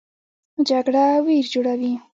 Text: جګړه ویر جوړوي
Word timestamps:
جګړه 0.69 1.05
ویر 1.25 1.45
جوړوي 1.53 1.93